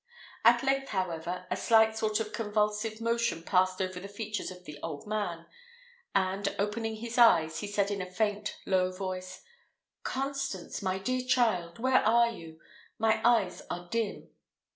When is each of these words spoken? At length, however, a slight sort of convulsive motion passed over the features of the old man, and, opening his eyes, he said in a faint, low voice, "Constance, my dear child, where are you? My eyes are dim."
At 0.43 0.63
length, 0.63 0.89
however, 0.89 1.45
a 1.51 1.55
slight 1.55 1.95
sort 1.95 2.19
of 2.19 2.33
convulsive 2.33 2.99
motion 2.99 3.43
passed 3.43 3.79
over 3.79 3.99
the 3.99 4.07
features 4.07 4.49
of 4.49 4.63
the 4.65 4.79
old 4.81 5.05
man, 5.05 5.45
and, 6.15 6.55
opening 6.57 6.95
his 6.95 7.19
eyes, 7.19 7.59
he 7.59 7.67
said 7.67 7.91
in 7.91 8.01
a 8.01 8.09
faint, 8.11 8.57
low 8.65 8.91
voice, 8.91 9.43
"Constance, 10.01 10.81
my 10.81 10.97
dear 10.97 11.21
child, 11.23 11.77
where 11.77 12.03
are 12.03 12.31
you? 12.31 12.59
My 12.97 13.21
eyes 13.23 13.61
are 13.69 13.87
dim." 13.91 14.31